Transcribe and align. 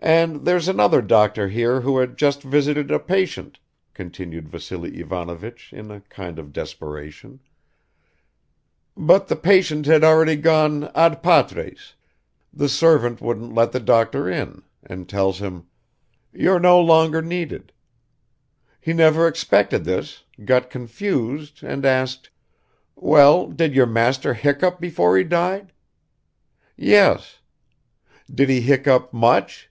"And 0.00 0.44
there's 0.44 0.68
another 0.68 1.00
doctor 1.00 1.48
here 1.48 1.80
who 1.80 1.96
had 1.96 2.18
just 2.18 2.42
visited 2.42 2.90
a 2.90 2.98
patient," 2.98 3.58
continued 3.94 4.50
Vassily 4.50 5.00
Ivanovich 5.00 5.72
in 5.72 5.90
a 5.90 6.02
kind 6.02 6.38
of 6.38 6.52
desperation, 6.52 7.40
"but 8.94 9.28
the 9.28 9.36
patient 9.36 9.86
had 9.86 10.04
already 10.04 10.36
gone 10.36 10.90
ad 10.94 11.22
patres; 11.22 11.94
the 12.52 12.68
servant 12.68 13.22
wouldn't 13.22 13.54
let 13.54 13.72
the 13.72 13.80
doctor 13.80 14.28
in, 14.28 14.60
and 14.82 15.08
tells 15.08 15.38
him: 15.38 15.68
'You're 16.34 16.60
no 16.60 16.78
longer 16.78 17.22
needed.' 17.22 17.72
He 18.82 18.92
never 18.92 19.26
expected 19.26 19.84
this, 19.84 20.24
got 20.44 20.68
confused 20.68 21.62
and 21.62 21.86
asked: 21.86 22.28
'Well, 22.94 23.46
did 23.46 23.74
your 23.74 23.86
master 23.86 24.34
hiccup 24.34 24.80
before 24.82 25.16
he 25.16 25.24
died?' 25.24 25.72
'Yes.' 26.76 27.38
'Did 28.30 28.50
he 28.50 28.60
hiccup 28.60 29.10
much?' 29.10 29.70